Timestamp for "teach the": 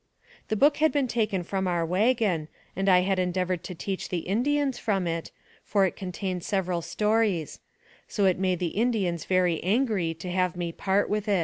3.75-4.25